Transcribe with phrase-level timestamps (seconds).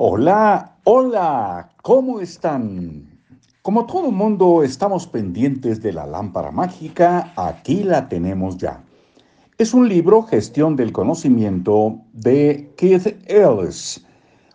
[0.00, 3.18] Hola, hola, ¿cómo están?
[3.62, 8.84] Como todo mundo estamos pendientes de la lámpara mágica, aquí la tenemos ya.
[9.58, 14.06] Es un libro, Gestión del Conocimiento, de Keith Ellis.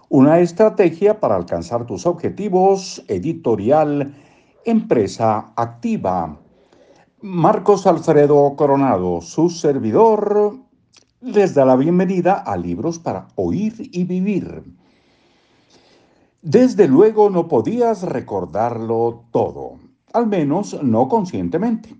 [0.07, 4.15] Una estrategia para alcanzar tus objetivos, editorial,
[4.63, 6.39] empresa activa.
[7.19, 10.55] Marcos Alfredo Coronado, su servidor,
[11.19, 14.82] les da la bienvenida a Libros para Oír y Vivir.
[16.45, 19.79] Desde luego no podías recordarlo todo,
[20.11, 21.95] al menos no conscientemente.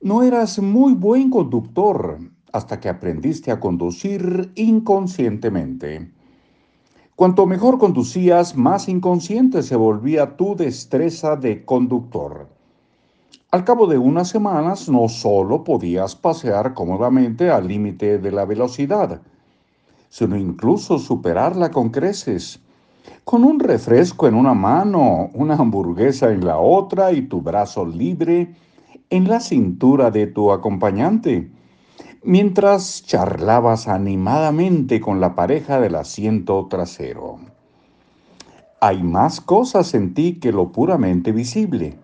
[0.00, 2.20] No eras muy buen conductor
[2.54, 6.10] hasta que aprendiste a conducir inconscientemente.
[7.14, 12.48] Cuanto mejor conducías, más inconsciente se volvía tu destreza de conductor.
[13.50, 19.20] Al cabo de unas semanas no solo podías pasear cómodamente al límite de la velocidad,
[20.08, 22.62] sino incluso superarla con creces
[23.24, 28.54] con un refresco en una mano, una hamburguesa en la otra y tu brazo libre
[29.10, 31.50] en la cintura de tu acompañante,
[32.22, 37.38] mientras charlabas animadamente con la pareja del asiento trasero.
[38.80, 41.98] Hay más cosas en ti que lo puramente visible.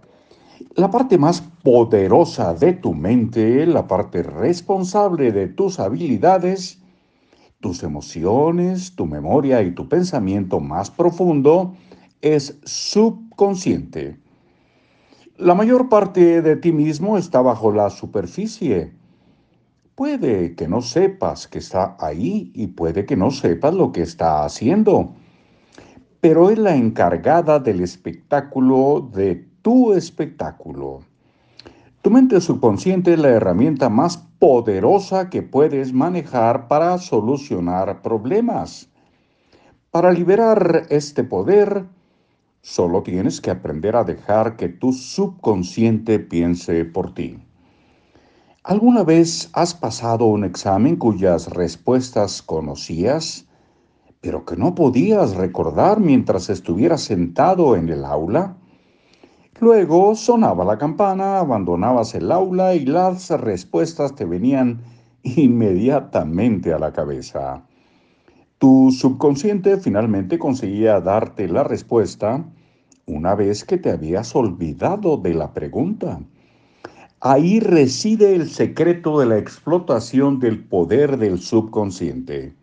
[0.74, 6.78] La parte más poderosa de tu mente, la parte responsable de tus habilidades,
[7.60, 11.74] tus emociones, tu memoria y tu pensamiento más profundo
[12.20, 14.18] es subconsciente.
[15.36, 18.94] La mayor parte de ti mismo está bajo la superficie.
[19.94, 24.44] Puede que no sepas que está ahí y puede que no sepas lo que está
[24.44, 25.14] haciendo,
[26.20, 31.00] pero es la encargada del espectáculo de tu espectáculo.
[32.06, 38.88] Tu mente subconsciente es la herramienta más poderosa que puedes manejar para solucionar problemas.
[39.90, 41.84] Para liberar este poder,
[42.62, 47.40] solo tienes que aprender a dejar que tu subconsciente piense por ti.
[48.62, 53.48] ¿Alguna vez has pasado un examen cuyas respuestas conocías,
[54.20, 58.58] pero que no podías recordar mientras estuvieras sentado en el aula?
[59.60, 64.82] Luego sonaba la campana, abandonabas el aula y las respuestas te venían
[65.22, 67.62] inmediatamente a la cabeza.
[68.58, 72.44] Tu subconsciente finalmente conseguía darte la respuesta
[73.06, 76.20] una vez que te habías olvidado de la pregunta.
[77.20, 82.54] Ahí reside el secreto de la explotación del poder del subconsciente.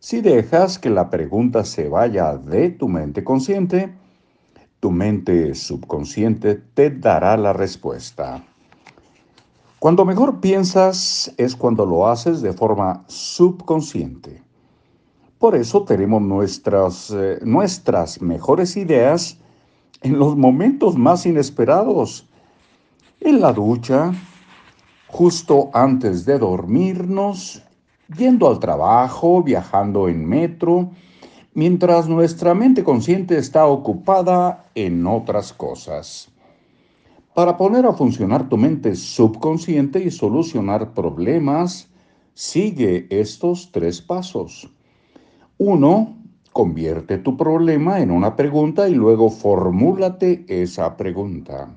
[0.00, 3.94] Si dejas que la pregunta se vaya de tu mente consciente,
[4.84, 8.44] tu mente subconsciente te dará la respuesta.
[9.78, 14.42] Cuando mejor piensas es cuando lo haces de forma subconsciente.
[15.38, 19.38] Por eso tenemos nuestras, eh, nuestras mejores ideas
[20.02, 22.28] en los momentos más inesperados.
[23.20, 24.12] En la ducha,
[25.06, 27.62] justo antes de dormirnos,
[28.14, 30.90] yendo al trabajo, viajando en metro,
[31.54, 36.28] mientras nuestra mente consciente está ocupada en otras cosas.
[37.32, 41.88] Para poner a funcionar tu mente subconsciente y solucionar problemas,
[42.34, 44.70] sigue estos tres pasos.
[45.58, 46.16] Uno,
[46.52, 51.76] convierte tu problema en una pregunta y luego formúlate esa pregunta.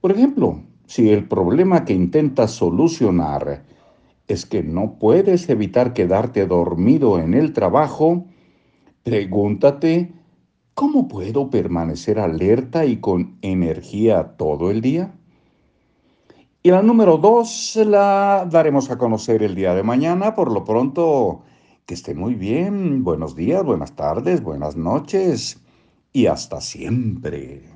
[0.00, 3.64] Por ejemplo, si el problema que intentas solucionar
[4.28, 8.26] es que no puedes evitar quedarte dormido en el trabajo,
[9.04, 10.14] Pregúntate,
[10.72, 15.14] ¿cómo puedo permanecer alerta y con energía todo el día?
[16.62, 20.34] Y la número dos la daremos a conocer el día de mañana.
[20.34, 21.42] Por lo pronto,
[21.84, 23.04] que esté muy bien.
[23.04, 25.62] Buenos días, buenas tardes, buenas noches
[26.10, 27.73] y hasta siempre.